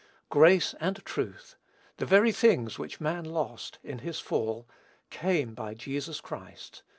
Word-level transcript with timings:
"Grace 0.29 0.73
and 0.79 1.05
truth," 1.05 1.57
the 1.97 2.07
very 2.07 2.31
things 2.31 2.79
which 2.79 2.99
man 2.99 3.23
lost, 3.23 3.77
in 3.83 3.99
his 3.99 4.19
fall, 4.19 4.67
"came 5.11 5.53
by 5.53 5.75
Jesus 5.75 6.19
Christ." 6.19 6.81